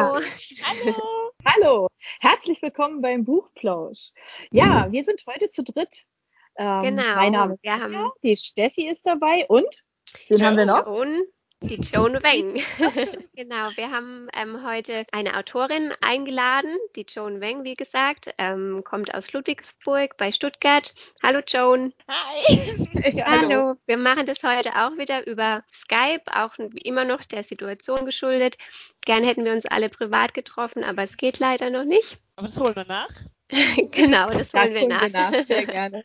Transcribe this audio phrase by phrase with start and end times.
[0.00, 0.16] Ja.
[0.64, 1.32] Hallo.
[1.44, 1.88] Hallo.
[2.20, 4.12] Herzlich willkommen beim Buchplausch.
[4.50, 6.06] Ja, wir sind heute zu dritt.
[6.56, 7.14] Ähm, genau.
[7.16, 9.84] Mein Name ist wir haben die Steffi ist dabei und
[10.28, 10.86] wen haben wir noch?
[10.86, 11.22] Joan
[11.62, 12.62] die Joan Weng.
[13.34, 19.14] genau, wir haben ähm, heute eine Autorin eingeladen, die Joan Weng, wie gesagt, ähm, kommt
[19.14, 20.94] aus Ludwigsburg bei Stuttgart.
[21.22, 21.92] Hallo Joan.
[22.08, 22.56] Hi.
[23.24, 23.24] hallo.
[23.26, 23.76] hallo.
[23.86, 28.56] Wir machen das heute auch wieder über Skype, auch wie immer noch der Situation geschuldet.
[29.04, 32.18] Gern hätten wir uns alle privat getroffen, aber es geht leider noch nicht.
[32.36, 33.10] Aber das holen wir nach.
[33.90, 35.02] genau, das, das holen wir nach.
[35.02, 35.44] Wir nach.
[35.44, 36.04] Sehr gerne.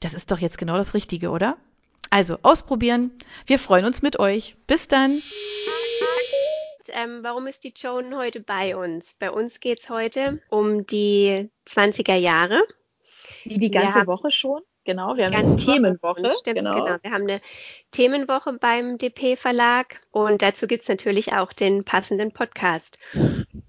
[0.00, 1.56] Das ist doch jetzt genau das Richtige, oder?
[2.08, 3.12] Also ausprobieren.
[3.46, 4.56] Wir freuen uns mit euch.
[4.66, 5.20] Bis dann.
[6.88, 9.14] Ähm, warum ist die Joan heute bei uns?
[9.18, 12.60] Bei uns geht es heute um die 20er Jahre.
[13.44, 14.62] Wie die ganze Woche schon?
[14.84, 16.32] Genau, wir haben eine Themenwoche.
[16.38, 16.72] Stimmt, genau.
[16.72, 16.96] genau.
[17.02, 17.40] Wir haben eine
[17.90, 22.98] Themenwoche beim DP Verlag und dazu gibt es natürlich auch den passenden Podcast.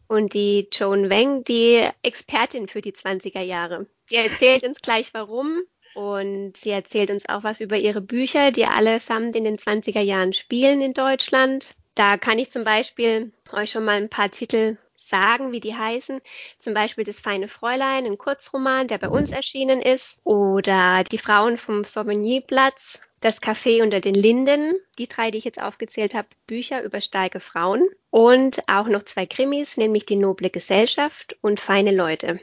[0.08, 3.88] Und die Joan Weng, die Expertin für die 20er Jahre.
[4.10, 5.62] Die erzählt uns gleich warum
[5.96, 10.34] und sie erzählt uns auch was über ihre Bücher, die allesamt in den 20er Jahren
[10.34, 11.68] spielen in Deutschland.
[11.96, 16.22] Da kann ich zum Beispiel euch schon mal ein paar Titel sagen, wie die heißen.
[16.60, 20.20] Zum Beispiel Das feine Fräulein, ein Kurzroman, der bei uns erschienen ist.
[20.24, 24.76] Oder Die Frauen vom Sauvignyplatz, Das Café unter den Linden.
[24.98, 27.90] Die drei, die ich jetzt aufgezählt habe, Bücher über starke Frauen.
[28.10, 32.40] Und auch noch zwei Krimis, nämlich Die noble Gesellschaft und Feine Leute.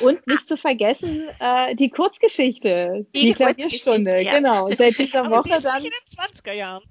[0.00, 4.34] Und nicht zu vergessen, äh, die Kurzgeschichte, die, die Klavierstunde, ja.
[4.34, 4.68] genau.
[4.72, 5.82] Seit dieser Aber Woche die ist dann.
[5.82, 6.82] Nicht in den 20er Jahren.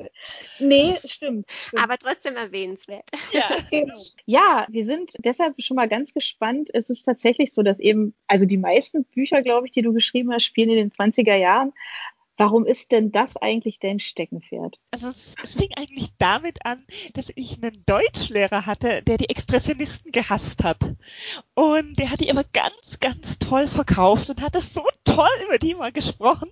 [0.60, 1.84] Nee, stimmt, stimmt.
[1.84, 3.04] Aber trotzdem erwähnenswert.
[3.32, 4.02] Ja, genau.
[4.26, 6.70] ja, wir sind deshalb schon mal ganz gespannt.
[6.74, 10.32] Es ist tatsächlich so, dass eben, also die meisten Bücher, glaube ich, die du geschrieben
[10.32, 11.74] hast, spielen in den 20er Jahren.
[12.38, 14.80] Warum ist denn das eigentlich dein Steckenpferd?
[14.92, 20.12] Also es, es, fing eigentlich damit an, dass ich einen Deutschlehrer hatte, der die Expressionisten
[20.12, 20.80] gehasst hat.
[21.54, 25.58] Und der hat die immer ganz, ganz toll verkauft und hat das so toll über
[25.58, 26.50] die mal gesprochen.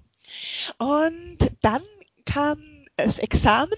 [0.77, 1.83] Und dann
[2.25, 2.63] kam
[2.95, 3.77] das Examen.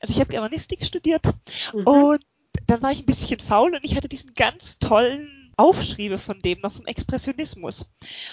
[0.00, 1.24] Also ich habe Germanistik studiert
[1.72, 1.86] mhm.
[1.86, 2.26] und
[2.66, 6.60] dann war ich ein bisschen faul und ich hatte diesen ganz tollen Aufschriebe von dem
[6.60, 7.86] noch vom Expressionismus.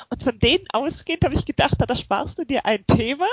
[0.09, 3.27] Und von denen ausgehend habe ich gedacht, da sparst du dir ein Thema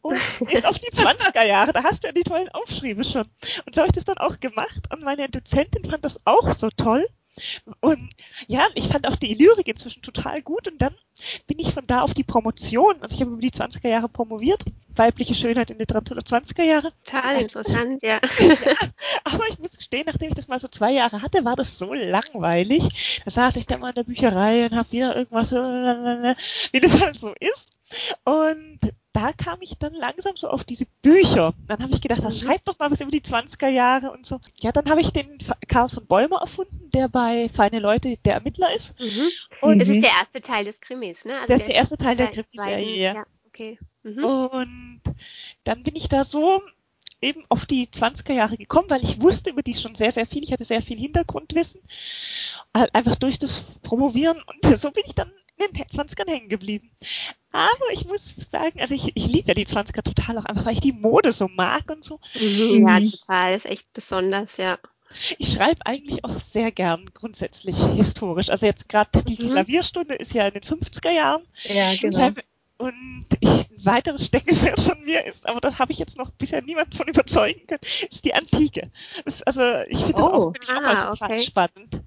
[0.00, 0.18] und
[0.48, 3.28] gehst auf die 20er Jahre, da hast du ja die tollen Aufschriebe schon.
[3.66, 6.68] Und so habe ich das dann auch gemacht und meine Dozentin fand das auch so
[6.70, 7.06] toll.
[7.80, 8.10] Und
[8.46, 10.94] ja, ich fand auch die Lyrik inzwischen total gut und dann
[11.46, 14.64] bin ich von da auf die Promotion, also ich habe über die 20er Jahre promoviert,
[14.98, 16.92] weibliche Schönheit in Literatur der 20er Jahre.
[17.04, 18.20] Total interessant, ja.
[18.38, 18.74] ja.
[19.24, 21.94] Aber ich muss gestehen, nachdem ich das mal so zwei Jahre hatte, war das so
[21.94, 23.22] langweilig.
[23.24, 25.52] Da saß ich dann mal in der Bücherei und habe wieder irgendwas,
[26.72, 27.72] wie das halt so ist.
[28.24, 28.80] Und
[29.12, 31.54] da kam ich dann langsam so auf diese Bücher.
[31.66, 32.46] Dann habe ich gedacht, das mhm.
[32.46, 34.38] schreibt doch mal was über die 20er Jahre und so.
[34.60, 38.74] Ja, dann habe ich den Karl von Bäumer erfunden, der bei Feine Leute der Ermittler
[38.74, 38.98] ist.
[39.00, 39.28] Mhm.
[39.60, 41.34] Und das ist der erste Teil des Krimis, ne?
[41.34, 43.14] Also das ist der erste Teil der, der Krimis, ja, ja.
[43.14, 43.78] ja okay.
[44.16, 44.24] Mhm.
[44.24, 45.00] Und
[45.64, 46.62] dann bin ich da so
[47.20, 50.44] eben auf die 20er Jahre gekommen, weil ich wusste über die schon sehr, sehr viel.
[50.44, 51.80] Ich hatte sehr viel Hintergrundwissen.
[52.74, 54.40] Halt einfach durch das Promovieren.
[54.46, 56.90] Und so bin ich dann in den 20ern hängen geblieben.
[57.50, 60.74] Aber ich muss sagen, also ich, ich liebe ja die 20er total auch einfach, weil
[60.74, 62.20] ich die Mode so mag und so.
[62.38, 63.54] Mhm, ja, total.
[63.54, 64.78] Ist echt besonders, ja.
[65.38, 68.50] Ich schreibe eigentlich auch sehr gern grundsätzlich historisch.
[68.50, 69.48] Also jetzt gerade die mhm.
[69.48, 71.42] Klavierstunde ist ja in den 50er Jahren.
[71.64, 72.30] Ja, genau.
[72.78, 76.62] Und ich, ein weiteres Steckenpferd von mir ist, aber da habe ich jetzt noch bisher
[76.62, 78.90] niemanden von überzeugen können, ist die Antike.
[79.24, 81.42] Das, also ich finde das oh, auch, find ich ah, auch mal ah, total okay.
[81.42, 82.02] spannend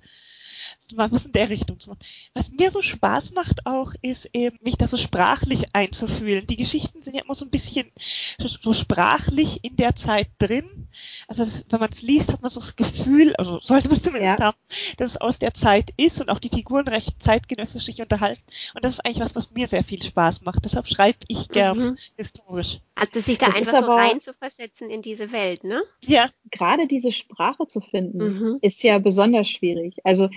[0.95, 2.01] mal was in der Richtung zu machen.
[2.33, 6.47] Was mir so Spaß macht auch, ist eben, mich da so sprachlich einzufühlen.
[6.47, 7.91] Die Geschichten sind ja immer so ein bisschen
[8.37, 10.87] so sprachlich in der Zeit drin.
[11.27, 14.39] Also das, wenn man es liest, hat man so das Gefühl, also sollte man zumindest
[14.39, 14.45] ja.
[14.45, 14.57] haben,
[14.97, 18.41] dass es aus der Zeit ist und auch die Figuren recht zeitgenössisch sich unterhalten.
[18.75, 20.65] Und das ist eigentlich was, was mir sehr viel Spaß macht.
[20.65, 21.97] Deshalb schreibe ich gern mhm.
[22.17, 22.79] historisch.
[22.95, 25.81] Also sich da das einfach so reinzuversetzen in diese Welt, ne?
[26.01, 26.29] Ja.
[26.51, 28.57] Gerade diese Sprache zu finden, mhm.
[28.61, 29.97] ist ja besonders schwierig.
[30.03, 30.29] Also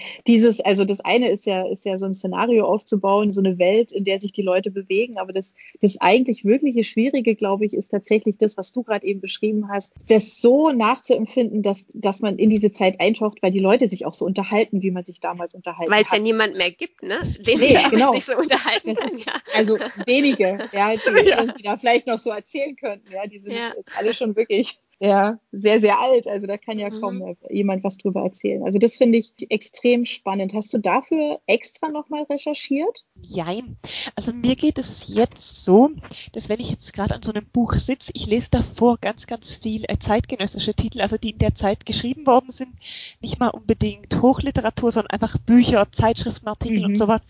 [0.45, 3.93] dieses, also das eine ist ja, ist ja so ein Szenario aufzubauen, so eine Welt,
[3.93, 5.19] in der sich die Leute bewegen.
[5.19, 9.21] Aber das, das eigentlich wirkliche Schwierige, glaube ich, ist tatsächlich das, was du gerade eben
[9.21, 13.89] beschrieben hast, das so nachzuempfinden, dass, dass man in diese Zeit eintaucht, weil die Leute
[13.89, 17.03] sich auch so unterhalten, wie man sich damals unterhalten Weil es ja niemand mehr gibt,
[17.03, 17.19] ne?
[17.47, 18.13] Den nee, genau.
[18.13, 19.33] sich so unterhalten kann, ist, ja.
[19.55, 21.47] Also wenige, ja, die ja.
[21.63, 23.73] da vielleicht noch so erzählen könnten, ja, die sind ja.
[23.97, 26.27] alle schon wirklich ja, sehr, sehr alt.
[26.27, 27.01] Also da kann ja mhm.
[27.01, 28.63] kaum jemand was drüber erzählen.
[28.65, 30.55] Also das finde ich extrem spannend.
[30.55, 33.05] Hast du dafür extra nochmal recherchiert?
[33.21, 33.77] Jein.
[34.17, 35.91] Also mir geht es jetzt so,
[36.33, 39.55] dass wenn ich jetzt gerade an so einem Buch sitze, ich lese davor ganz, ganz
[39.55, 42.75] viel äh, zeitgenössische Titel, also die in der Zeit geschrieben worden sind.
[43.21, 46.85] Nicht mal unbedingt Hochliteratur, sondern einfach Bücher, Zeitschriften, Artikel mhm.
[46.85, 47.21] und sowas,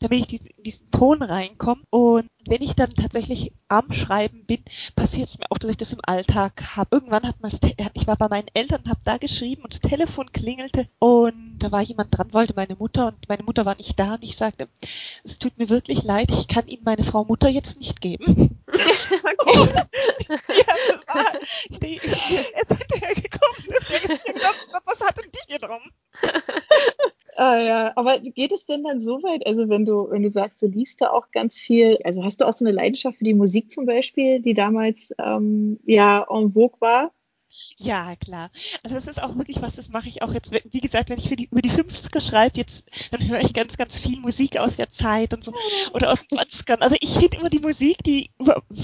[0.00, 1.82] damit ich in diesen Ton reinkomme.
[1.90, 4.62] Und wenn ich dann tatsächlich am Schreiben bin,
[4.94, 6.88] passiert es mir auch, dass ich das im Alltag habe.
[6.92, 7.52] Irgendwann hat man,
[7.94, 11.80] ich war bei meinen Eltern, habe da geschrieben und das Telefon klingelte und da war
[11.80, 14.68] jemand dran, wollte meine Mutter und meine Mutter war nicht da und ich sagte,
[15.22, 18.60] es tut mir wirklich leid, ich kann Ihnen meine Frau Mutter jetzt nicht geben.
[19.46, 19.86] Okay.
[20.48, 24.18] ja, das war, ich, ich, ich bin jetzt hinterher gekommen, deswegen,
[24.84, 25.82] was hat denn dich drum?
[27.36, 30.62] Ah, ja, aber geht es denn dann so weit, also wenn du, wenn du sagst,
[30.62, 33.34] du liest da auch ganz viel, also hast du auch so eine Leidenschaft für die
[33.34, 37.10] Musik zum Beispiel, die damals ähm, ja en vogue war?
[37.76, 38.50] Ja, klar.
[38.82, 41.28] Also das ist auch wirklich was, das mache ich auch jetzt, wie gesagt, wenn ich
[41.28, 44.76] für die, über die 50er schreibe, jetzt, dann höre ich ganz, ganz viel Musik aus
[44.76, 45.52] der Zeit und so,
[45.92, 46.78] oder aus den 20ern.
[46.80, 48.30] Also ich finde immer die Musik, die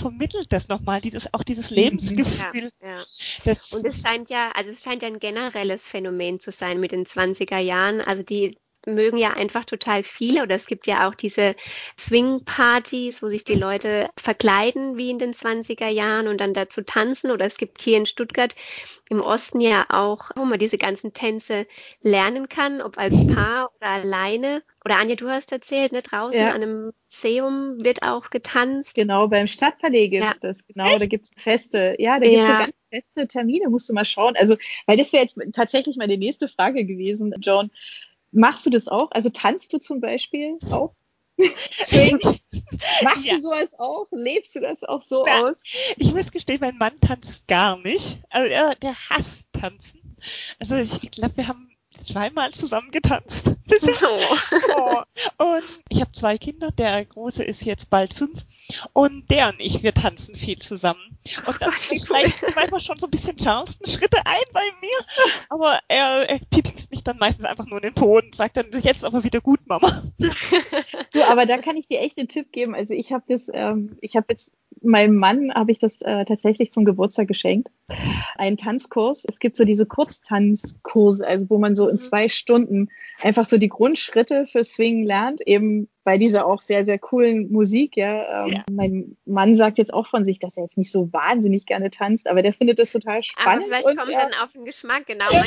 [0.00, 1.76] vermittelt das nochmal, dieses, auch dieses mhm.
[1.76, 2.72] Lebensgefühl.
[2.81, 3.05] Ja, ja.
[3.44, 6.93] Das, und es scheint ja, also es scheint ja ein generelles Phänomen zu sein mit
[6.93, 8.00] den 20er Jahren.
[8.00, 11.54] Also die, mögen ja einfach total viele oder es gibt ja auch diese
[11.98, 17.30] Swing-Partys, wo sich die Leute verkleiden wie in den 20er Jahren und dann dazu tanzen
[17.30, 18.54] oder es gibt hier in Stuttgart
[19.10, 21.66] im Osten ja auch, wo man diese ganzen Tänze
[22.00, 24.62] lernen kann, ob als Paar oder alleine.
[24.84, 26.48] Oder Anja, du hast erzählt, ne, draußen ja.
[26.48, 28.94] an einem Museum wird auch getanzt.
[28.94, 30.34] Genau, beim Stadtpalais gibt es ja.
[30.40, 31.96] das, genau, da gibt es Feste.
[31.98, 32.56] Ja, da gibt es ja.
[32.56, 34.36] so ganz feste Termine, musst du mal schauen.
[34.36, 34.56] Also,
[34.86, 37.70] weil das wäre jetzt tatsächlich mal die nächste Frage gewesen, Joan.
[38.32, 39.10] Machst du das auch?
[39.10, 40.94] Also tanzt du zum Beispiel auch?
[43.02, 43.34] Machst ja.
[43.34, 44.06] du sowas auch?
[44.10, 45.62] Lebst du das auch so Na, aus?
[45.96, 48.18] Ich muss gestehen, mein Mann tanzt gar nicht.
[48.28, 50.16] Also er, der hasst tanzen.
[50.58, 51.70] Also ich, glaube, wir haben
[52.02, 53.50] zweimal zusammen getanzt.
[54.02, 55.02] Oh.
[55.38, 55.44] oh.
[55.44, 56.72] Und ich habe zwei Kinder.
[56.72, 58.44] Der große ist jetzt bald fünf.
[58.92, 61.18] Und der und ich, wir tanzen viel zusammen.
[61.46, 62.52] Und dann vielleicht cool.
[62.56, 64.98] manchmal schon so ein bisschen Charleston-Schritte ein bei mir.
[65.50, 66.40] Aber er, er
[67.10, 70.02] dann meistens einfach nur in den Po und sagt dann, jetzt aber wieder gut, Mama.
[71.12, 72.72] Du, aber da kann ich dir echt einen Tipp geben.
[72.72, 76.72] Also ich habe das, ähm, ich habe jetzt meinem Mann habe ich das äh, tatsächlich
[76.72, 77.68] zum Geburtstag geschenkt.
[78.36, 79.24] Ein Tanzkurs.
[79.28, 81.98] Es gibt so diese Kurztanzkurse, also wo man so in mhm.
[81.98, 82.90] zwei Stunden
[83.20, 87.97] einfach so die Grundschritte für Swing lernt, eben bei dieser auch sehr, sehr coolen Musik.
[87.97, 88.47] Ja.
[88.47, 88.64] Ähm, ja.
[88.70, 92.26] Mein Mann sagt jetzt auch von sich, dass er jetzt nicht so wahnsinnig gerne tanzt,
[92.26, 93.64] aber der findet das total spannend.
[93.64, 95.30] Aber vielleicht kommen sie dann auf den Geschmack, genau.
[95.30, 95.45] Ja,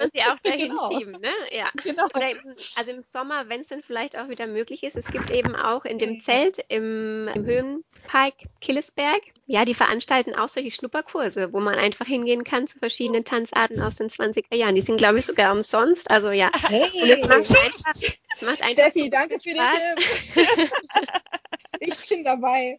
[0.00, 0.90] man sie auch dahin genau.
[0.90, 1.30] schieben, ne?
[1.50, 1.66] Ja.
[1.86, 2.06] Genau.
[2.14, 5.30] Oder eben, also im Sommer, wenn es dann vielleicht auch wieder möglich ist, es gibt
[5.30, 11.52] eben auch in dem Zelt im, im Höhenpark Killesberg, ja, die veranstalten auch solche Schnupperkurse,
[11.52, 14.74] wo man einfach hingehen kann zu verschiedenen Tanzarten aus den 20er Jahren.
[14.74, 16.10] Die sind, glaube ich, sogar umsonst.
[16.10, 16.50] Also ja.
[16.68, 16.82] Hey.
[17.02, 19.95] Und es macht einfach, es macht einfach Steffi, so danke für den Tipp.
[21.80, 22.78] ich bin dabei.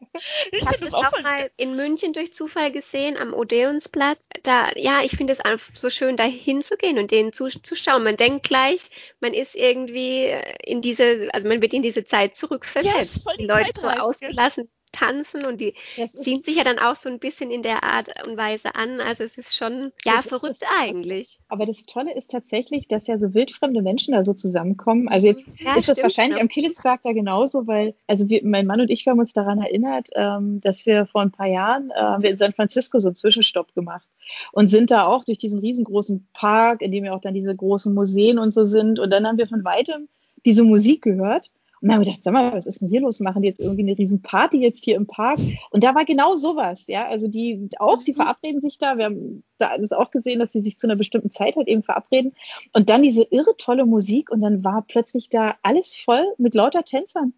[0.51, 4.27] Ich habe das auch mal in München durch Zufall gesehen am Odeonsplatz.
[4.43, 8.03] Da, ja, ich finde es einfach so schön, da hinzugehen und denen zuzuschauen.
[8.03, 13.15] Man denkt gleich, man ist irgendwie in diese, also man wird in diese Zeit zurückversetzt.
[13.15, 15.73] Yes, die, die Leute so ausgelassen tanzen und die
[16.07, 19.01] ziehen sich ja dann auch so ein bisschen in der Art und Weise an.
[19.01, 21.39] Also es ist schon, ja, verrückt eigentlich.
[21.49, 25.07] Aber das Tolle ist tatsächlich, dass ja so wildfremde Menschen da so zusammenkommen.
[25.07, 26.41] Also jetzt ja, ist das wahrscheinlich ja.
[26.41, 30.09] am Killesberg da genauso, weil, also wir, mein Mann und ich haben uns daran erinnert,
[30.15, 33.73] ähm, dass wir vor ein paar Jahren, äh, wir in San Francisco so einen Zwischenstopp
[33.73, 34.07] gemacht
[34.51, 37.93] und sind da auch durch diesen riesengroßen Park, in dem ja auch dann diese großen
[37.93, 38.99] Museen und so sind.
[38.99, 40.07] Und dann haben wir von weitem
[40.45, 43.19] diese Musik gehört und dann haben wir gedacht, sag mal, was ist denn hier los?
[43.19, 45.37] Machen die jetzt irgendwie eine riesen Party jetzt hier im Park?
[45.69, 47.07] Und da war genau sowas, ja.
[47.07, 48.15] Also die auch, die mhm.
[48.15, 48.97] verabreden sich da.
[48.97, 51.83] Wir haben da alles auch gesehen, dass sie sich zu einer bestimmten Zeit halt eben
[51.83, 52.33] verabreden.
[52.73, 56.83] Und dann diese irre tolle Musik und dann war plötzlich da alles voll mit lauter
[56.83, 57.33] Tänzern.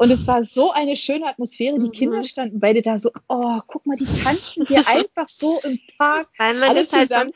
[0.00, 1.76] Und es war so eine schöne Atmosphäre.
[1.78, 1.92] Die Mhm.
[1.92, 6.28] Kinder standen beide da so, oh, guck mal, die tanzen hier einfach so im Park.
[6.38, 7.30] Weil man Alle das halt zusammen.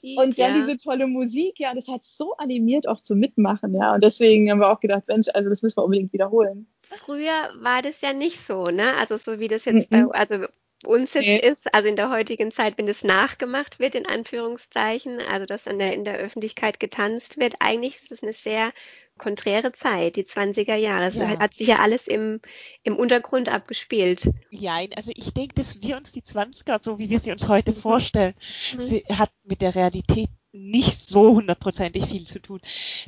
[0.00, 0.18] sieht.
[0.18, 0.64] Und dann ja.
[0.66, 3.94] diese tolle Musik, ja, das hat so animiert auch zum Mitmachen, ja.
[3.94, 6.66] Und deswegen haben wir auch gedacht, Mensch, also das müssen wir unbedingt wiederholen.
[6.82, 8.94] Früher war das ja nicht so, ne?
[8.96, 10.08] Also so wie das jetzt Mhm.
[10.08, 10.46] bei also
[10.84, 15.46] uns jetzt ist, also in der heutigen Zeit, wenn das nachgemacht wird, in Anführungszeichen, also
[15.46, 18.72] dass in der, in der Öffentlichkeit getanzt wird, eigentlich ist es eine sehr
[19.18, 21.06] konträre Zeit, die 20er Jahre.
[21.06, 21.38] Es Ja.
[21.38, 22.40] hat sich ja alles im,
[22.82, 24.28] im Untergrund abgespielt.
[24.50, 27.72] Ja, also ich denke, dass wir uns die 20er, so wie wir sie uns heute
[27.72, 27.80] Mhm.
[27.80, 28.34] vorstellen,
[28.70, 28.80] Mhm.
[28.80, 32.60] sie hat mit der Realität nicht so hundertprozentig viel zu tun.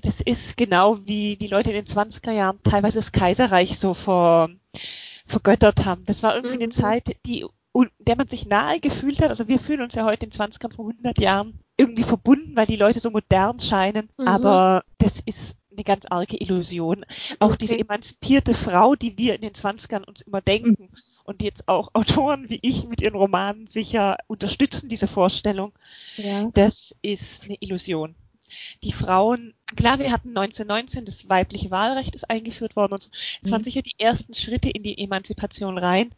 [0.03, 4.51] Das ist genau wie die Leute in den 20er Jahren teilweise das Kaiserreich so ver,
[5.27, 6.05] vergöttert haben.
[6.07, 6.63] Das war irgendwie Mhm.
[6.63, 7.45] eine Zeit, die
[7.79, 9.29] un- der man sich nahe gefühlt hat.
[9.31, 12.77] Also wir fühlen uns ja heute in 20ern vor 100 Jahren irgendwie verbunden, weil die
[12.77, 14.09] Leute so modern scheinen.
[14.19, 14.27] Mhm.
[14.29, 17.05] Aber das ist eine ganz arge Illusion.
[17.39, 17.85] Auch diese Okay.
[17.85, 20.89] emanzipierte Frau, die wir in den 20ern uns immer denken
[21.23, 25.73] und die jetzt auch Autoren wie ich mit ihren Romanen sicher unterstützen, diese Vorstellung,
[26.17, 26.51] Ja.
[26.55, 28.17] das ist eine Illusion.
[28.83, 33.11] Die Frauen, klar, wir hatten 1919, das weibliche Wahlrecht ist eingeführt worden und so.
[33.43, 33.65] es waren Mhm.
[33.65, 36.11] sicher die ersten Schritte in die Emanzipation rein.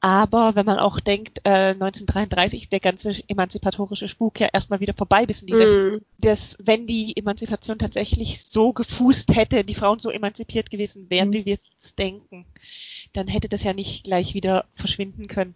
[0.00, 4.94] Aber wenn man auch denkt, äh, 1933 ist der ganze emanzipatorische Spuk ja erstmal wieder
[4.94, 6.00] vorbei bis in die 60er Mhm.
[6.18, 11.32] dass wenn die Emanzipation tatsächlich so gefußt hätte, die Frauen so emanzipiert gewesen wären, Mhm.
[11.34, 12.46] wie wir es denken,
[13.12, 15.54] dann hätte das ja nicht gleich wieder verschwinden können.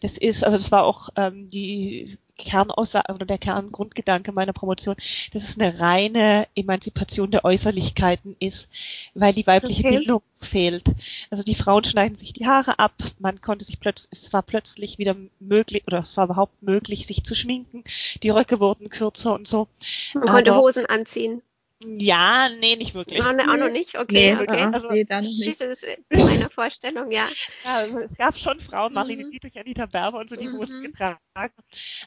[0.00, 4.96] Das ist, also das war auch ähm, die Kernaussage oder der Kerngrundgedanke meiner Promotion,
[5.32, 8.68] dass es eine reine Emanzipation der Äußerlichkeiten ist,
[9.14, 9.96] weil die weibliche Okay.
[9.98, 10.84] Bildung fehlt.
[11.30, 14.98] Also die Frauen schneiden sich die Haare ab, man konnte sich plötzlich, es war plötzlich
[14.98, 17.84] wieder möglich oder es war überhaupt möglich, sich zu schminken,
[18.22, 19.68] die Röcke wurden kürzer und so.
[20.14, 21.42] Man konnte Aber- Hosen anziehen.
[21.86, 23.20] Ja, nee, nicht wirklich.
[23.20, 23.98] Auch, auch noch nicht?
[23.98, 24.62] Okay, Nee, okay.
[24.72, 25.60] Also- nee, da noch nicht.
[25.60, 27.28] Das ist in meiner Vorstellung, ja.
[27.64, 29.32] Ja, also es gab schon Frauen, Marlene Mhm.
[29.32, 30.56] Dietrich, Anita Berber und so, die Mhm.
[30.56, 31.18] Hosen getragen.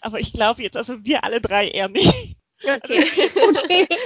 [0.01, 2.11] Aber ich glaube jetzt, also wir alle drei eher nicht.
[2.63, 3.03] Okay.
[3.55, 3.87] Okay.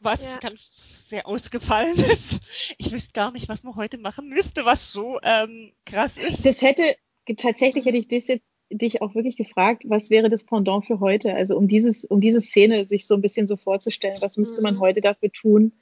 [0.00, 0.38] Was Ja.
[0.40, 2.40] ganz sehr ausgefallen ist.
[2.76, 6.44] Ich wüsste gar nicht, was man heute machen müsste, was so ähm, krass ist.
[6.44, 6.96] Das hätte,
[7.36, 11.34] tatsächlich hätte ich das jetzt, dich auch wirklich gefragt, was wäre das Pendant für heute?
[11.34, 14.74] Also um dieses, um diese Szene sich so ein bisschen so vorzustellen, was müsste man
[14.74, 14.80] Mhm.
[14.80, 15.72] heute dafür tun,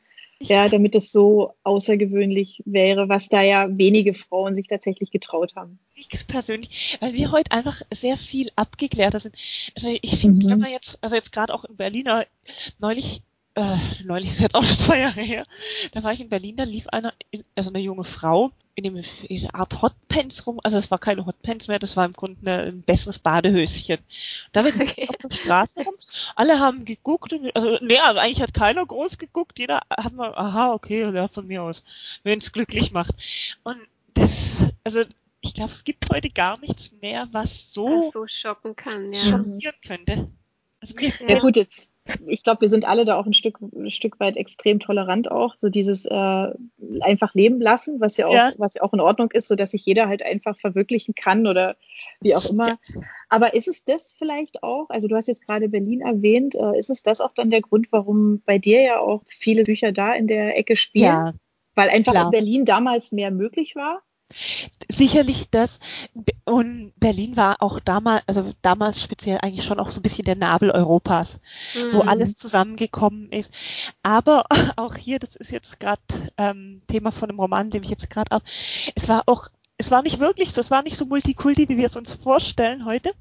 [0.42, 5.78] ja, damit es so außergewöhnlich wäre, was da ja wenige Frauen sich tatsächlich getraut haben.
[5.94, 9.36] Ich persönlich, weil wir heute einfach sehr viel abgeklärter sind.
[9.76, 10.50] Also ich finde, Mhm.
[10.50, 12.26] wenn man jetzt, also jetzt gerade auch in Berliner,
[12.80, 13.22] neulich,
[13.54, 15.46] äh, neulich ist jetzt auch schon zwei Jahre her,
[15.92, 18.96] da war ich in Berlin, da lief einer, in, also eine junge Frau in dem
[18.96, 22.38] in einer Art Hotpants rum, also es war keine Hotpants mehr, das war im Grunde
[22.50, 23.98] eine, ein besseres Badehöschen.
[24.52, 25.06] Da lief Okay.
[25.08, 25.94] auf der Straße rum,
[26.36, 30.72] alle haben geguckt, und, also nee, eigentlich hat keiner groß geguckt, jeder hat mal, aha,
[30.72, 31.82] okay, ja, von mir aus,
[32.22, 33.14] wenn es glücklich macht.
[33.64, 33.76] Und
[34.14, 34.30] das,
[34.84, 35.02] also
[35.42, 39.20] ich glaube, es gibt heute gar nichts mehr, was so Was so schocken kann, ja.
[39.20, 40.28] schockieren könnte.
[40.80, 40.94] Also
[41.26, 41.38] Ja, Ja.
[41.40, 41.92] gut, jetzt,
[42.26, 45.54] ich glaube, wir sind alle da auch ein Stück, ein Stück weit extrem tolerant auch.
[45.56, 46.48] So dieses äh,
[47.00, 48.52] einfach leben lassen, was ja auch, Ja.
[48.58, 51.76] was ja auch in Ordnung ist, so dass sich jeder halt einfach verwirklichen kann oder
[52.20, 52.78] wie auch immer.
[53.28, 54.90] Aber ist es das vielleicht auch?
[54.90, 56.54] Also du hast jetzt gerade Berlin erwähnt.
[56.54, 59.92] Äh, ist es das auch dann der Grund, warum bei dir ja auch viele Bücher
[59.92, 61.04] da in der Ecke spielen?
[61.04, 61.32] ja,
[61.74, 62.24] Weil einfach klar.
[62.26, 64.02] in Berlin damals mehr möglich war?
[64.88, 65.78] sicherlich das.
[66.44, 70.34] Und Berlin war auch damals, also damals speziell eigentlich schon auch so ein bisschen der
[70.36, 71.38] Nabel Europas.
[71.92, 72.08] wo Mhm.
[72.08, 73.50] alles zusammengekommen ist.
[74.02, 76.02] Aber auch hier, das ist jetzt gerade
[76.36, 78.42] ähm, Thema von einem Roman, den ich jetzt gerade ab.
[78.94, 79.48] Es war auch,
[79.78, 82.84] es war nicht wirklich so, es war nicht so multikulti, wie wir es uns vorstellen
[82.84, 83.12] heute,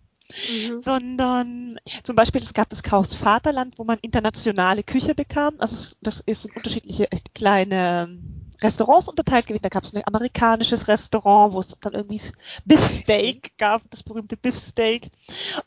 [0.47, 0.77] Mhm.
[0.79, 5.55] sondern zum Beispiel es gab das Chaos Vaterland, wo man internationale Küche bekam.
[5.59, 8.19] Also das ist unterschiedliche kleine
[8.61, 9.63] Restaurants unterteilt gewesen.
[9.63, 12.21] Da gab es ein amerikanisches Restaurant, wo es dann irgendwie
[12.65, 15.09] Beefsteak gab, das berühmte Beefsteak.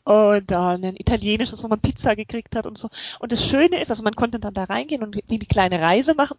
[0.03, 2.89] Und dann ein italienisches, wo man Pizza gekriegt hat und so.
[3.19, 6.13] Und das Schöne ist, also man konnte dann da reingehen und wie eine kleine Reise
[6.13, 6.37] machen.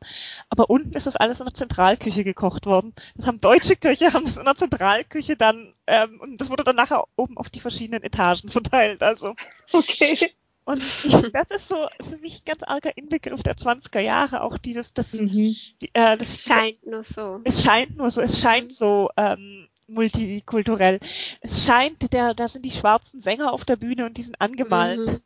[0.49, 2.95] Aber unten ist das alles in der Zentralküche gekocht worden.
[3.17, 6.77] Das haben deutsche Köche, haben das in der Zentralküche dann, ähm, und das wurde dann
[6.77, 9.03] nachher oben auf die verschiedenen Etagen verteilt.
[9.03, 9.35] Also
[9.73, 10.35] Okay.
[10.65, 14.59] Und ich, das ist so für mich ein ganz arger Inbegriff der 20er Jahre, auch
[14.59, 15.57] dieses, das, Mhm.
[15.83, 17.41] die, äh, Es das scheint nur so.
[17.45, 21.01] es scheint nur so, es scheint so ähm, multikulturell.
[21.41, 24.99] Es scheint, der, da sind die schwarzen Sänger auf der Bühne und die sind angemalt.
[24.99, 25.21] Mhm.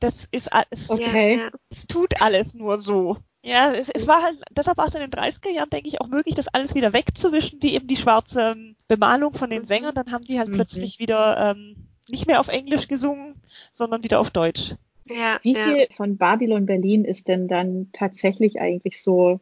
[0.00, 1.48] Das ist es, Okay.
[1.70, 3.16] Es tut alles nur so.
[3.44, 6.06] Ja, es, es war halt, deshalb war es in den 30er Jahren, denke ich, auch
[6.08, 9.66] möglich, das alles wieder wegzuwischen, wie eben die schwarze ähm, Bemalung von den Mhm.
[9.66, 9.94] Sängern.
[9.94, 10.54] Dann haben die halt Mhm.
[10.54, 13.34] plötzlich wieder ähm, nicht mehr auf Englisch gesungen,
[13.72, 14.74] sondern wieder auf Deutsch.
[15.08, 15.64] Ja, Wie ja.
[15.64, 19.40] viel von Babylon Berlin ist denn dann tatsächlich eigentlich so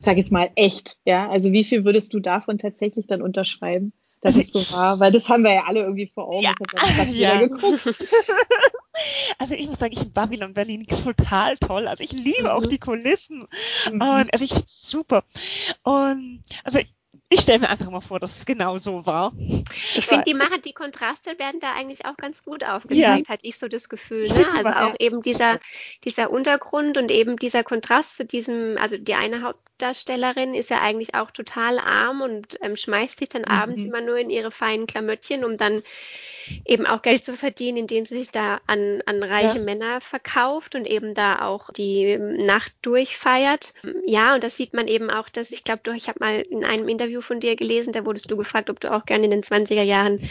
[0.00, 1.28] sag jetzt mal, echt, ja?
[1.28, 3.92] Also wie viel würdest du davon tatsächlich dann unterschreiben?
[4.22, 6.42] dass also es so war, weil das haben wir ja alle irgendwie vor Augen.
[6.42, 7.38] Ja, das hat fast ja.
[7.38, 7.88] geguckt.
[9.38, 11.88] Also ich muss sagen, ich finde Babylon Berlin total toll.
[11.88, 12.48] Also ich liebe mhm.
[12.48, 13.46] auch die Kulissen.
[13.90, 13.92] Mhm.
[13.92, 15.24] Und also ich finde es super.
[15.82, 16.92] Und also ich
[17.38, 19.32] stelle mir einfach mal vor, dass es genau so war.
[19.94, 23.32] Ich finde, die machen die Kontraste werden da eigentlich auch ganz gut aufgezeigt, ja.
[23.32, 24.28] hatte ich so das Gefühl.
[24.28, 24.44] Ne?
[24.56, 25.60] Also auch eben dieser,
[26.04, 31.14] dieser Untergrund und eben dieser Kontrast zu diesem, also die eine Hauptdarstellerin ist ja eigentlich
[31.14, 33.48] auch total arm und ähm, schmeißt sich dann mhm.
[33.48, 35.82] abends immer nur in ihre feinen Klamöttchen, um dann
[36.64, 39.64] eben auch Geld zu verdienen, indem sie sich da an, an reiche ja.
[39.64, 43.74] Männer verkauft und eben da auch die Nacht durchfeiert.
[44.06, 46.88] Ja, und das sieht man eben auch, dass ich glaube, ich habe mal in einem
[46.88, 49.82] Interview von dir gelesen, da wurdest du gefragt, ob du auch gerne in den 20er
[49.82, 50.30] Jahren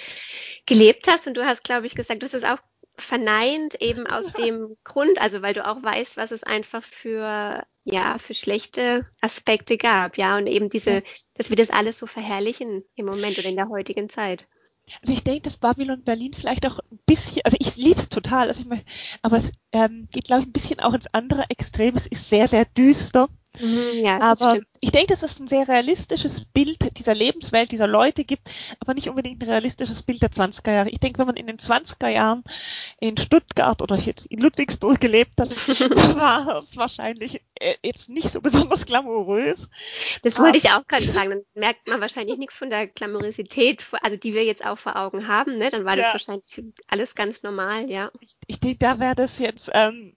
[0.66, 2.60] gelebt hast und du hast, glaube ich, gesagt, du hast es auch
[3.02, 8.18] verneint eben aus dem Grund, also weil du auch weißt, was es einfach für ja
[8.18, 13.06] für schlechte Aspekte gab, ja und eben diese, dass wir das alles so verherrlichen im
[13.06, 14.48] Moment oder in der heutigen Zeit.
[15.02, 18.48] Also ich denke, dass Babylon Berlin vielleicht auch ein bisschen, also ich liebe es total,
[18.48, 18.82] also ich mein,
[19.22, 21.96] aber es ähm, geht, glaube ich, ein bisschen auch ins andere Extrem.
[21.96, 23.30] Es ist sehr, sehr düster.
[23.58, 24.68] Mhm, ja, aber stimmt.
[24.80, 29.10] ich denke, dass es ein sehr realistisches Bild dieser Lebenswelt, dieser Leute gibt, aber nicht
[29.10, 30.90] unbedingt ein realistisches Bild der 20er Jahre.
[30.90, 32.44] Ich denke, wenn man in den 20er Jahren
[33.00, 35.50] in Stuttgart oder jetzt in Ludwigsburg gelebt hat,
[36.18, 39.70] war es wahrscheinlich äh, jetzt nicht so besonders glamourös.
[40.22, 41.30] Das wollte ich auch gerade sagen.
[41.30, 45.28] Dann merkt man wahrscheinlich nichts von der Glamourosität, also die wir jetzt auch vor Augen
[45.28, 45.58] haben.
[45.58, 45.70] Ne?
[45.70, 48.12] Dann war das wahrscheinlich alles ganz normal, ja.
[48.22, 50.16] Ich, ich denke, da wäre das jetzt ähm,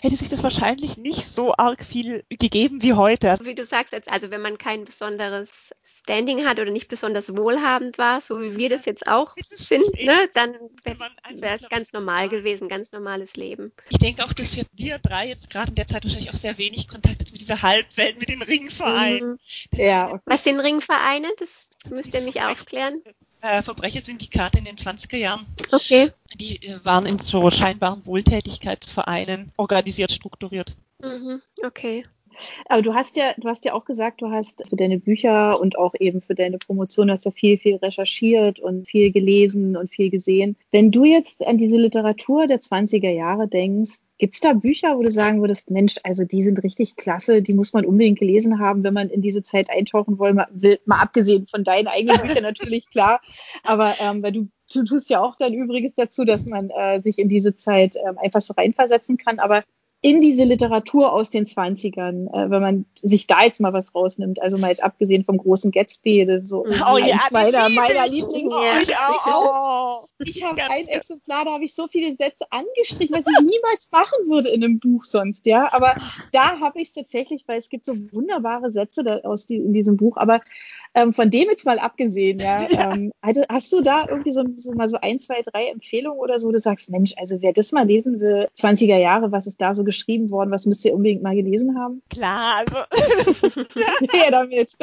[0.00, 3.38] hätte sich das wahrscheinlich nicht so arg viel gegeben wie heute.
[3.42, 7.98] Wie du sagst jetzt, also wenn man kein besonderes Standing hat oder nicht besonders wohlhabend
[7.98, 12.68] war, so wie wir das jetzt auch sind, ne, dann wäre es ganz normal gewesen,
[12.68, 13.72] ganz normales Leben.
[13.88, 16.88] Ich denke auch, dass wir drei jetzt gerade in der Zeit wahrscheinlich auch sehr wenig
[16.88, 19.38] Kontakt mit dieser Halbwelt, mit den Ringvereinen.
[19.72, 19.78] Mhm.
[19.78, 20.20] Ja.
[20.24, 21.28] Was sind Ringvereine?
[21.38, 23.02] Das müsst ihr mich aufklären
[23.42, 25.46] äh, Verbrechersyndikate in den 20er Jahren.
[25.72, 26.12] Okay.
[26.38, 30.74] Die äh, waren in so scheinbaren Wohltätigkeitsvereinen organisiert, strukturiert.
[31.02, 31.40] Mhm.
[31.64, 32.04] Okay.
[32.66, 35.76] Aber du hast ja, du hast ja auch gesagt, du hast für deine Bücher und
[35.76, 40.10] auch eben für deine Promotion hast ja viel, viel recherchiert und viel gelesen und viel
[40.10, 40.56] gesehen.
[40.70, 45.02] Wenn du jetzt an diese Literatur der 20er Jahre denkst, Gibt es da Bücher, wo
[45.02, 48.84] du sagen würdest, Mensch, also die sind richtig klasse, die muss man unbedingt gelesen haben,
[48.84, 52.42] wenn man in diese Zeit eintauchen will, mal, will, mal abgesehen von deinen eigenen Büchern
[52.42, 53.22] natürlich, klar.
[53.62, 57.18] Aber ähm, weil du, du tust ja auch dein Übriges dazu, dass man äh, sich
[57.18, 59.38] in diese Zeit ähm, einfach so reinversetzen kann.
[59.38, 59.64] Aber
[60.02, 64.40] in diese Literatur aus den 20ern, äh, wenn man sich da jetzt mal was rausnimmt,
[64.40, 68.96] also mal jetzt abgesehen vom großen Gatsby, das so oh, ja, meiner, meiner Lieblingsbücher.
[69.26, 73.40] Oh, ich, ich habe ein Exemplar, da habe ich so viele Sätze angestrichen, was ich
[73.40, 75.70] niemals machen würde in einem Buch sonst, ja.
[75.72, 75.96] Aber
[76.32, 79.74] da habe ich es tatsächlich, weil es gibt so wunderbare Sätze da, aus die, in
[79.74, 80.16] diesem Buch.
[80.16, 80.40] Aber
[80.94, 82.94] ähm, von dem jetzt mal abgesehen, ja, ja.
[82.94, 83.12] Ähm,
[83.50, 86.58] hast du da irgendwie so, so mal so ein, zwei, drei Empfehlungen oder so, du
[86.58, 90.30] sagst, Mensch, also wer das mal lesen will, 20er Jahre, was ist da so geschrieben
[90.30, 90.50] worden?
[90.50, 92.02] Was müsst ihr unbedingt mal gelesen haben?
[92.10, 92.76] Klar, also.
[94.14, 94.76] ja, damit.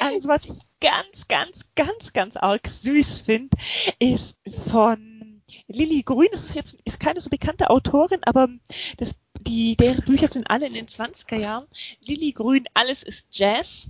[0.00, 3.56] Also, was ich ganz, ganz, ganz, ganz arg süß finde,
[3.98, 4.36] ist
[4.70, 6.28] von Lilly Grün.
[6.32, 8.48] Das ist jetzt ist keine so bekannte Autorin, aber
[8.96, 11.66] das, die, deren Bücher sind alle in den 20er Jahren.
[12.00, 13.88] Lilly Grün, alles ist Jazz.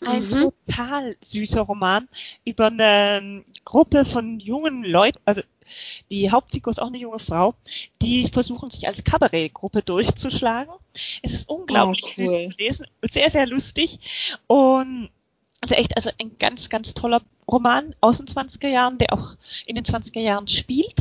[0.00, 0.52] Ein mhm.
[0.66, 2.08] total süßer Roman
[2.44, 5.42] über eine Gruppe von jungen Leuten, also
[6.10, 7.54] die Hauptfigur ist auch eine junge Frau,
[8.02, 10.74] die versuchen sich als Kabarettgruppe durchzuschlagen.
[11.22, 12.26] Es ist unglaublich oh, cool.
[12.26, 13.98] süß zu lesen, sehr, sehr lustig
[14.46, 15.10] und
[15.60, 19.76] also echt, also ein ganz, ganz toller Roman aus den 20er Jahren, der auch in
[19.76, 20.96] den 20er Jahren spielt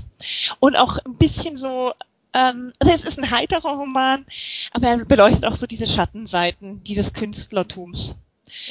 [0.60, 1.92] und auch ein bisschen so
[2.34, 4.26] ähm, also es ist ein heiterer Roman,
[4.72, 8.16] aber er beleuchtet auch so diese Schattenseiten dieses Künstlertums.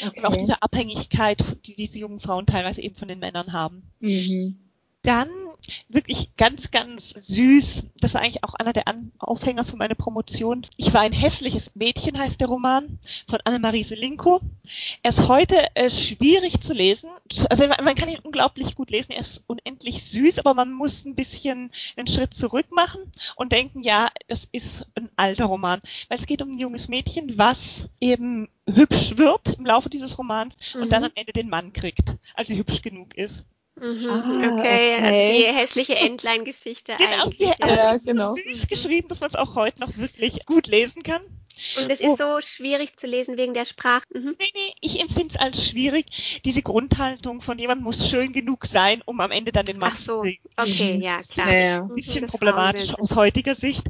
[0.04, 0.18] Okay.
[0.18, 3.82] Und auch diese Abhängigkeit, die diese jungen Frauen teilweise eben von den Männern haben.
[4.00, 4.58] Mhm.
[5.02, 5.28] Dann
[5.88, 7.86] wirklich ganz, ganz süß.
[8.00, 8.84] Das war eigentlich auch einer der
[9.18, 10.66] Aufhänger für meine Promotion.
[10.76, 14.40] Ich war ein hässliches Mädchen, heißt der Roman, von Annemarie Selinko.
[15.02, 17.10] Er ist heute äh, schwierig zu lesen.
[17.50, 19.12] Also man kann ihn unglaublich gut lesen.
[19.12, 23.82] Er ist unendlich süß, aber man muss ein bisschen einen Schritt zurück machen und denken,
[23.82, 25.80] ja, das ist ein alter Roman.
[26.08, 30.56] Weil es geht um ein junges Mädchen, was eben hübsch wird im Laufe dieses Romans
[30.74, 30.82] mhm.
[30.82, 33.44] und dann am Ende den Mann kriegt, als sie hübsch genug ist.
[33.82, 34.52] Mhm, ah, okay.
[34.52, 34.94] okay.
[34.94, 37.38] also die hässliche Entlein-Geschichte genau, eigentlich.
[37.38, 38.34] Die, also ja, genau.
[38.34, 41.20] süß geschrieben, dass man es auch heute noch wirklich gut lesen kann.
[41.76, 42.16] Und es ist oh.
[42.16, 44.04] so schwierig zu lesen wegen der Sprache.
[44.14, 44.36] Mhm.
[44.38, 46.40] Nee, nee, ich empfinde es als schwierig.
[46.44, 49.96] Diese Grundhaltung von jemand muss schön genug sein, um am Ende dann den Mann Ach
[49.96, 50.48] so, zu kriegen.
[50.56, 51.52] okay, ja, klar.
[51.52, 53.86] Ja, ein bisschen problematisch aus heutiger Sicht.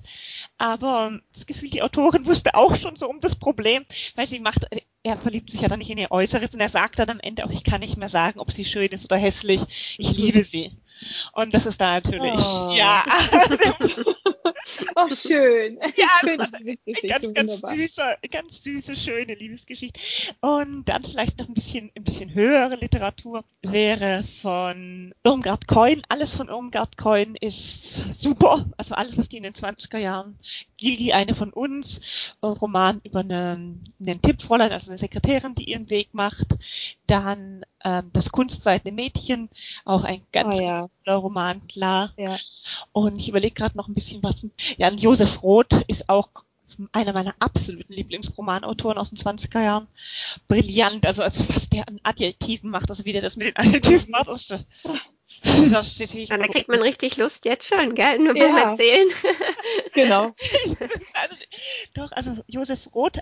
[0.59, 3.85] Aber das Gefühl, die Autorin wusste auch schon so um das Problem,
[4.17, 4.67] weil sie macht
[5.05, 7.45] er verliebt sich ja dann nicht in ihr Äußeres und er sagt dann am Ende
[7.45, 10.73] auch, ich kann nicht mehr sagen, ob sie schön ist oder hässlich, ich liebe sie.
[11.33, 12.73] Und das ist da natürlich, oh.
[12.75, 13.05] ja.
[14.97, 15.79] oh, schön.
[15.97, 20.01] Ja, ganz, ganz süße, ganz süße, schöne Liebesgeschichte.
[20.41, 26.03] Und dann vielleicht noch ein bisschen, ein bisschen höhere Literatur wäre von Irmgard Coin.
[26.09, 28.67] Alles von Irmgard Coin ist super.
[28.77, 30.39] Also alles, was die in den 20er Jahren,
[30.77, 32.01] Gilgi, eine von uns,
[32.43, 36.47] Roman über einen, einen Tippfräulein, also eine Sekretärin, die ihren Weg macht.
[37.07, 39.49] Dann ähm, das kunstseidene Mädchen,
[39.85, 40.87] auch ein ganz, oh, ja.
[41.05, 42.13] toller Roman, klar.
[42.17, 42.39] Ja.
[42.93, 44.47] Und ich überlege gerade noch ein bisschen was.
[44.77, 46.29] Ja, Josef Roth ist auch
[46.93, 49.87] einer meiner absoluten Lieblingsromanautoren aus den 20er Jahren.
[50.49, 54.11] Brillant, also als was der an Adjektiven macht, also wie der das mit den Adjektiven
[54.11, 54.65] macht, das ist
[55.43, 58.19] das ja, da kriegt man richtig Lust jetzt schon, gell?
[58.19, 58.71] Nur beim ja.
[58.71, 59.09] Erzählen.
[59.95, 60.35] genau.
[61.15, 61.37] Also,
[61.95, 63.19] doch, also Josef Roth.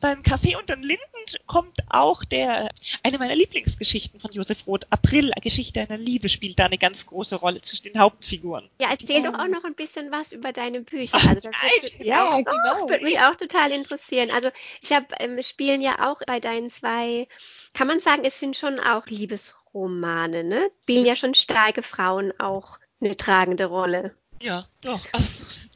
[0.00, 1.02] Beim Café unter den Linden
[1.46, 2.68] kommt auch der,
[3.02, 7.36] eine meiner Lieblingsgeschichten von Josef Roth, April, Geschichte einer Liebe, spielt da eine ganz große
[7.36, 8.68] Rolle zwischen den Hauptfiguren.
[8.78, 9.30] Ja, erzähl ja.
[9.30, 11.18] doch auch noch ein bisschen was über deine Bücher.
[11.20, 12.88] Ach, also das würde, ja, auch, genau.
[12.88, 14.30] würde mich auch total interessieren.
[14.30, 14.50] Also
[14.82, 17.26] ich habe, ähm, spielen ja auch bei deinen zwei
[17.74, 20.70] kann man sagen, es sind schon auch Liebesromane, ne?
[20.82, 24.14] Spielen ja schon starke Frauen auch eine tragende Rolle.
[24.42, 25.06] Ja, doch.
[25.12, 25.28] Also,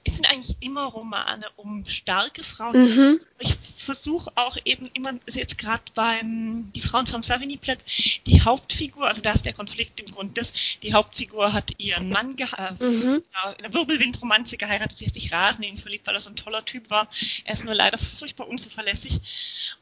[0.05, 2.95] es sind eigentlich immer Romane um starke Frauen.
[2.97, 3.21] Mhm.
[3.39, 7.81] Ich versuche auch eben immer, also jetzt gerade beim Die Frauen vom Savigny-Platz,
[8.27, 10.53] die Hauptfigur, also da ist der Konflikt im Grund des,
[10.83, 13.23] die Hauptfigur hat ihren Mann geheiratet, äh, mhm.
[13.59, 16.37] in einer Wirbelwindromanze geheiratet, sie hat sich rasend in ihn verliebt, weil er so ein
[16.37, 17.09] toller Typ war.
[17.45, 19.21] Er ist nur leider furchtbar unzuverlässig.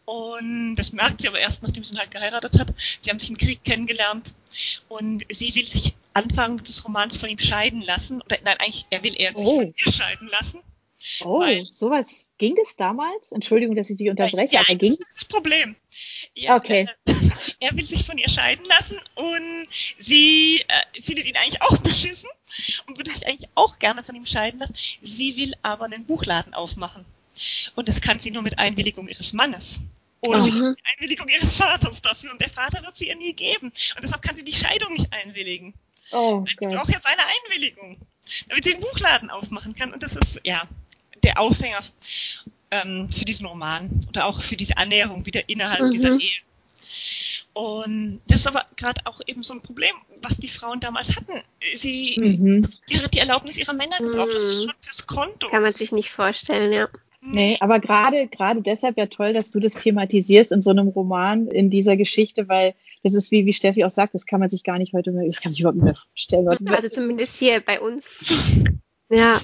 [0.05, 2.75] Und das merkt sie aber erst, nachdem sie ihn halt geheiratet hat.
[3.01, 4.35] Sie haben sich im Krieg kennengelernt
[4.89, 8.21] und sie will sich Anfang des Romans von ihm scheiden lassen.
[8.23, 9.61] Oder nein, eigentlich, er will er sich oh.
[9.61, 10.61] von ihr scheiden lassen.
[11.25, 13.33] Oh, weil, sowas ging es damals?
[13.33, 15.75] Entschuldigung, dass ich dich unterbreche, ja, aber ging das ist das Problem.
[16.35, 16.89] Er, okay.
[17.07, 17.15] Äh,
[17.61, 19.67] er will sich von ihr scheiden lassen und
[19.99, 22.29] sie äh, findet ihn eigentlich auch beschissen
[22.87, 24.75] und würde sich eigentlich auch gerne von ihm scheiden lassen.
[25.03, 27.05] Sie will aber einen Buchladen aufmachen.
[27.75, 29.81] Und das kann sie nur mit Einwilligung ihres Mannes.
[30.21, 33.33] Oder sie hat die Einwilligung ihres Vaters dafür und der Vater wird sie ihr nie
[33.33, 33.67] geben.
[33.69, 35.75] Und deshalb kann sie die Scheidung nicht einwilligen.
[36.13, 37.97] Oh, sie braucht ja seine Einwilligung,
[38.49, 39.93] damit sie den Buchladen aufmachen kann.
[39.93, 40.63] Und das ist, ja,
[41.25, 41.81] der Aufhänger
[42.71, 45.91] ähm, für diesen Roman oder auch für diese Annäherung wieder innerhalb mhm.
[45.91, 46.43] dieser Ehe.
[47.55, 51.43] Und das ist aber gerade auch eben so ein Problem, was die Frauen damals hatten.
[51.75, 52.71] Sie, mhm.
[52.89, 54.71] die, die Erlaubnis ihrer Männer gebraucht, das ist mhm.
[54.71, 55.51] schon fürs Konto.
[55.51, 56.89] Kann man sich nicht vorstellen, ja.
[57.25, 61.47] Nee, aber gerade gerade deshalb ja toll, dass du das thematisierst in so einem Roman,
[61.47, 64.65] in dieser Geschichte, weil das ist wie, wie Steffi auch sagt, das kann man sich
[64.65, 66.49] gar nicht heute mehr, das kann man sich überhaupt nicht mehr vorstellen.
[66.49, 68.09] Also zumindest hier bei uns.
[69.15, 69.43] Ja.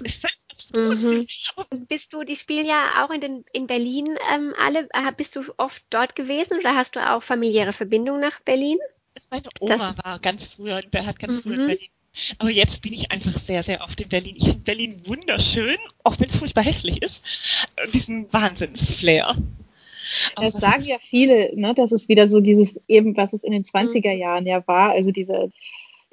[0.74, 1.26] Mhm.
[1.70, 5.36] Und bist du, die spielen ja auch in, den, in Berlin ähm, alle, äh, bist
[5.36, 8.78] du oft dort gewesen oder hast du auch familiäre Verbindungen nach Berlin?
[9.30, 11.66] Meine Oma das, war ganz früher, hat ganz früher in mhm.
[11.66, 11.88] Berlin
[12.38, 14.36] aber jetzt bin ich einfach sehr, sehr oft in Berlin.
[14.36, 17.24] Ich finde Berlin wunderschön, auch wenn es furchtbar hässlich ist.
[17.92, 19.36] Diesen Wahnsinnsflair.
[20.36, 23.64] Das sagen ja viele, ne, dass es wieder so dieses eben, was es in den
[23.64, 24.18] 20er mhm.
[24.18, 25.50] Jahren ja war, also diese,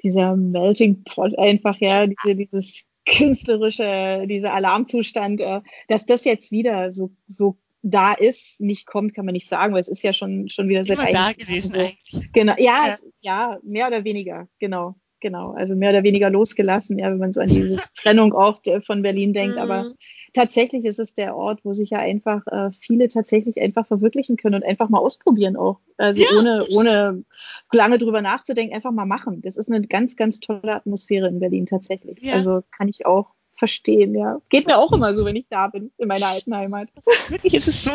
[0.02, 6.92] dieser Melting Pot einfach, ja, diese, dieses künstlerische, dieser Alarmzustand, äh, dass das jetzt wieder
[6.92, 10.48] so, so da ist, nicht kommt, kann man nicht sagen, weil es ist ja schon,
[10.48, 11.78] schon wieder seit Immer da gewesen so.
[11.78, 12.32] eigentlich.
[12.32, 12.96] Genau, ja, ja.
[13.20, 17.40] ja, mehr oder weniger, genau genau, also mehr oder weniger losgelassen, ja, wenn man so
[17.40, 19.56] an diese Trennung auch von Berlin denkt.
[19.56, 19.62] Mhm.
[19.62, 19.92] Aber
[20.32, 24.56] tatsächlich ist es der Ort, wo sich ja einfach äh, viele tatsächlich einfach verwirklichen können
[24.56, 25.80] und einfach mal ausprobieren auch.
[25.96, 26.28] Also ja.
[26.38, 27.24] ohne, ohne
[27.72, 29.40] lange drüber nachzudenken, einfach mal machen.
[29.42, 32.20] Das ist eine ganz, ganz tolle Atmosphäre in Berlin tatsächlich.
[32.20, 32.34] Ja.
[32.34, 34.40] Also kann ich auch verstehen, ja.
[34.50, 36.88] Geht mir auch immer so, wenn ich da bin, in meiner alten Heimat.
[37.28, 37.90] Wirklich, es ist so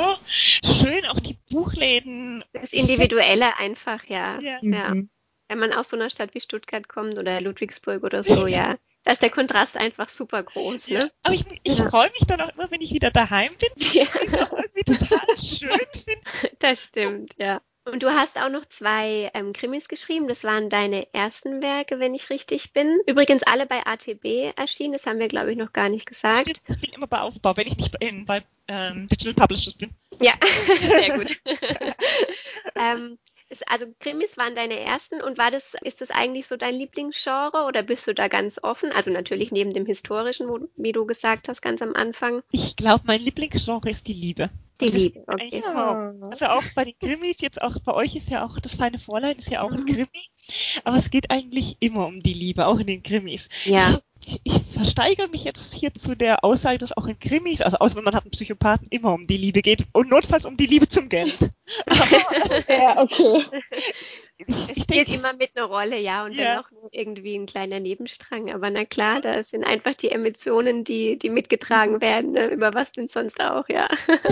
[0.63, 2.43] schön, auch die Buchläden.
[2.53, 4.39] Das Individuelle einfach, ja.
[4.39, 4.57] ja.
[4.61, 4.95] ja.
[4.95, 5.09] Mhm
[5.51, 8.77] wenn man aus so einer Stadt wie Stuttgart kommt oder Ludwigsburg oder so, ja.
[9.03, 10.87] Da ist der Kontrast einfach super groß.
[10.87, 10.99] Ne?
[10.99, 11.89] Ja, aber ich, ich ja.
[11.89, 14.03] freue mich dann auch immer, wenn ich wieder daheim bin, ja.
[14.03, 16.21] ich das irgendwie total schön finde.
[16.59, 17.61] Das stimmt, ja.
[17.83, 20.27] Und du hast auch noch zwei ähm, Krimis geschrieben.
[20.27, 22.99] Das waren deine ersten Werke, wenn ich richtig bin.
[23.07, 24.93] Übrigens alle bei ATB erschienen.
[24.93, 26.41] Das haben wir, glaube ich, noch gar nicht gesagt.
[26.41, 29.89] Stimmt, ich bin immer bei Aufbau, wenn ich nicht bei, bei ähm, Digital Publishers bin.
[30.21, 30.33] Ja,
[30.79, 31.41] sehr gut.
[32.75, 33.17] ähm,
[33.67, 37.83] also Krimis waren deine ersten und war das, ist das eigentlich so dein Lieblingsgenre oder
[37.83, 38.91] bist du da ganz offen?
[38.91, 42.41] Also natürlich neben dem historischen, wo, wie du gesagt hast, ganz am Anfang.
[42.51, 44.49] Ich glaube, mein Lieblingsgenre ist die Liebe.
[44.79, 45.61] Die Liebe, okay.
[45.63, 48.97] Ja, also auch bei den Krimis, jetzt auch bei euch ist ja auch das feine
[48.97, 49.85] Vorlein ist ja auch ein mhm.
[49.85, 50.25] Krimi,
[50.83, 53.47] aber es geht eigentlich immer um die Liebe, auch in den Krimis.
[53.65, 53.99] Ja.
[54.25, 57.95] Ich, ich versteigere mich jetzt hier zu der Aussage, dass auch in Krimis, also außer
[57.95, 60.87] wenn man hat einen Psychopathen, immer um die Liebe geht und notfalls um die Liebe
[60.87, 61.37] zum Geld.
[62.67, 63.43] ja, okay.
[64.47, 66.55] Es spielt immer mit einer Rolle, ja, und ja.
[66.55, 68.51] dann auch irgendwie ein kleiner Nebenstrang.
[68.51, 72.47] Aber na klar, da sind einfach die Emotionen, die, die mitgetragen werden, ne?
[72.47, 73.87] über was denn sonst auch, ja.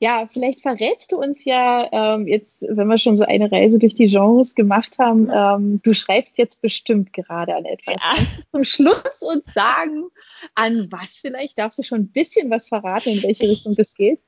[0.00, 3.94] Ja, vielleicht verrätst du uns ja ähm, jetzt, wenn wir schon so eine Reise durch
[3.94, 7.94] die Genres gemacht haben, ähm, du schreibst jetzt bestimmt gerade an etwas.
[8.02, 8.26] Ja.
[8.50, 10.08] Zum Schluss uns sagen,
[10.54, 11.58] an was vielleicht?
[11.58, 14.20] Darfst du schon ein bisschen was verraten, in welche Richtung das geht?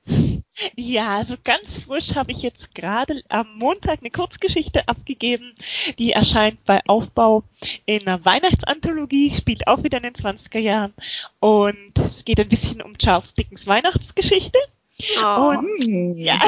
[0.76, 5.54] Ja, also ganz frisch habe ich jetzt gerade am Montag eine Kurzgeschichte abgegeben,
[5.98, 7.44] die erscheint bei Aufbau
[7.84, 10.94] in einer Weihnachtsanthologie, spielt auch wieder in den 20er Jahren
[11.40, 14.58] und es geht ein bisschen um Charles Dickens Weihnachtsgeschichte.
[15.18, 15.56] Oh.
[15.58, 16.40] Und ja,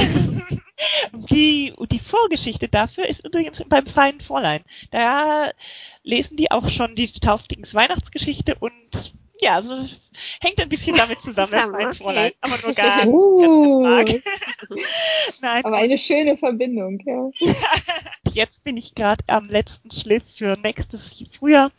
[1.31, 4.63] die, die Vorgeschichte dafür ist übrigens beim feinen Fräulein.
[4.91, 5.51] Da
[6.03, 9.87] lesen die auch schon die Charles Dickens Weihnachtsgeschichte und ja, also
[10.41, 11.93] hängt ein bisschen damit zusammen, zusammen mein.
[11.93, 14.05] Fräulein, aber nur gar uh.
[14.05, 14.23] ganz
[15.43, 15.65] Nein.
[15.65, 17.31] Aber eine schöne Verbindung, ja.
[18.33, 21.71] Jetzt bin ich gerade am letzten Schliff für nächstes Frühjahr.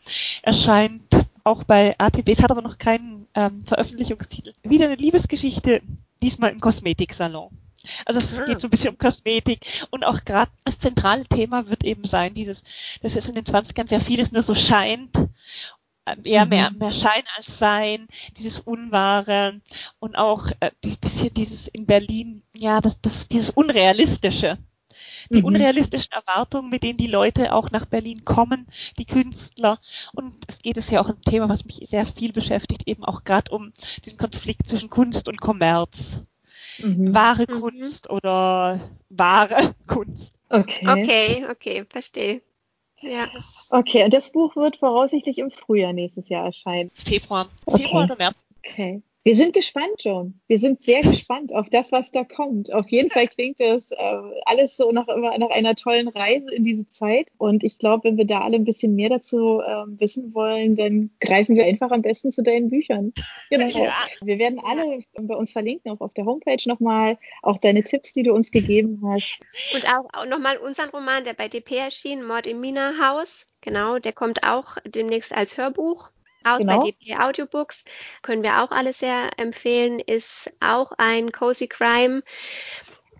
[0.42, 1.02] Erscheint
[1.44, 4.54] auch bei ATB, es hat aber noch keinen ähm, Veröffentlichungstitel.
[4.62, 5.82] Wieder eine Liebesgeschichte,
[6.22, 7.50] diesmal im Kosmetiksalon.
[8.04, 8.44] Also es ah.
[8.44, 12.34] geht so ein bisschen um Kosmetik und auch gerade das zentrale Thema wird eben sein,
[12.34, 12.62] dieses,
[13.02, 15.16] dass es in den 20ern sehr vieles nur so scheint
[16.24, 16.78] eher mehr, mhm.
[16.78, 19.60] mehr Schein als Sein, dieses Unwahre
[19.98, 24.58] und auch äh, die, bisschen dieses in Berlin, ja, das, das, dieses Unrealistische.
[25.30, 25.44] Die mhm.
[25.44, 28.66] unrealistischen Erwartungen, mit denen die Leute auch nach Berlin kommen,
[28.98, 29.78] die Künstler.
[30.12, 33.22] Und es geht es ja auch ein Thema, was mich sehr viel beschäftigt, eben auch
[33.24, 33.72] gerade um
[34.04, 36.20] diesen Konflikt zwischen Kunst und Kommerz.
[36.78, 37.14] Mhm.
[37.14, 37.60] Wahre mhm.
[37.60, 40.34] Kunst oder wahre Kunst.
[40.48, 42.42] Okay, okay, okay verstehe.
[43.02, 43.28] Ja.
[43.70, 46.90] Okay, und das Buch wird voraussichtlich im Frühjahr nächstes Jahr erscheinen.
[46.92, 47.48] Februar.
[47.66, 47.84] Okay.
[47.84, 48.42] Februar oder März.
[48.58, 49.02] Okay.
[49.22, 50.40] Wir sind gespannt, John.
[50.46, 52.72] Wir sind sehr gespannt auf das, was da kommt.
[52.72, 56.88] Auf jeden Fall klingt das äh, alles so nach, nach einer tollen Reise in diese
[56.90, 57.30] Zeit.
[57.36, 61.10] Und ich glaube, wenn wir da alle ein bisschen mehr dazu äh, wissen wollen, dann
[61.20, 63.12] greifen wir einfach am besten zu deinen Büchern.
[63.50, 63.66] Genau.
[63.66, 63.92] Ja.
[64.22, 68.22] Wir werden alle bei uns verlinken, auch auf der Homepage nochmal, auch deine Tipps, die
[68.22, 69.38] du uns gegeben hast.
[69.74, 73.46] Und auch, auch nochmal unseren Roman, der bei DP erschien, Mord im Mina Haus.
[73.60, 76.10] Genau, der kommt auch demnächst als Hörbuch
[76.44, 76.80] aus genau.
[76.80, 77.84] bei DP Audiobooks.
[78.22, 80.00] Können wir auch alle sehr empfehlen.
[80.00, 82.22] Ist auch ein Cozy Crime.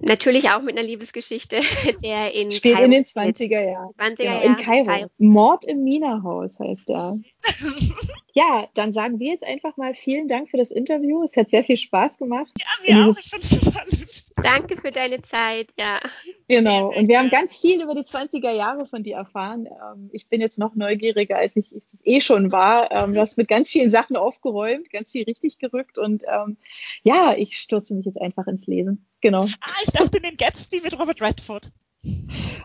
[0.03, 1.61] Natürlich auch mit einer Liebesgeschichte,
[2.03, 3.95] der in Spielt Kairo in den 20er Jahren.
[3.99, 4.87] 20er genau, Jahren in Kairo.
[4.87, 5.11] Kairo.
[5.19, 7.19] Mord im Mina-Haus heißt der.
[8.33, 11.23] ja, dann sagen wir jetzt einfach mal vielen Dank für das Interview.
[11.23, 12.51] Es hat sehr viel Spaß gemacht.
[12.59, 13.19] Ja, mir auch.
[13.19, 14.30] Ich fand es total lustig.
[14.43, 16.01] Danke für deine Zeit, ja.
[16.49, 16.93] Genau.
[16.93, 19.67] Und wir haben ganz viel über die 20er Jahre von dir erfahren.
[19.67, 22.91] Ähm, ich bin jetzt noch neugieriger, als ich es eh schon war.
[22.91, 26.57] Ähm, du hast mit ganz vielen Sachen aufgeräumt, ganz viel richtig gerückt und ähm,
[27.03, 29.07] ja, ich stürze mich jetzt einfach ins Lesen.
[29.21, 29.45] Genau.
[29.61, 31.71] Ah, ich dachte in den Gatsby mit Robert Redford.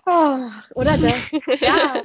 [0.05, 1.31] Oh, oder das?
[1.59, 2.01] ja,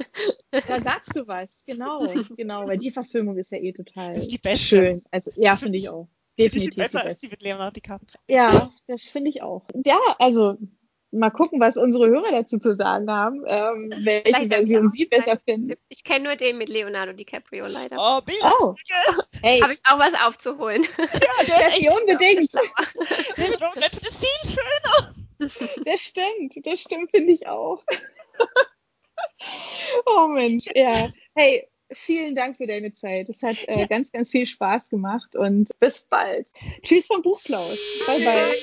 [0.67, 1.63] da sagst du was.
[1.65, 4.65] Genau, genau, weil die Verfilmung ist ja eh total das ist die beste.
[4.65, 5.01] schön.
[5.11, 6.07] Also ja, finde ich auch.
[6.37, 6.75] Definitiv.
[6.75, 8.19] Besser als die mit Leonardo DiCaprio.
[8.27, 9.65] Ja, das finde ich auch.
[9.85, 10.57] Ja, also
[11.11, 15.73] mal gucken, was unsere Hörer dazu zu sagen haben, ähm, welche Version sie besser finden.
[15.89, 17.97] Ich kenne nur den mit Leonardo DiCaprio leider.
[17.99, 18.37] Oh, Bill.
[18.41, 18.75] Oh.
[19.41, 19.59] Hey.
[19.59, 20.85] Habe ich auch was aufzuholen.
[20.97, 21.05] Ja,
[21.45, 22.53] Steffi, unbedingt.
[22.53, 25.13] David Robinson ist viel schöner.
[25.85, 27.83] Das stimmt, das stimmt, finde ich auch.
[30.05, 31.09] oh Mensch, ja.
[31.35, 33.29] Hey, vielen Dank für deine Zeit.
[33.29, 36.47] Es hat äh, ganz, ganz viel Spaß gemacht und bis bald.
[36.83, 37.77] Tschüss vom Buchklaus.
[38.05, 38.55] Bye, bye.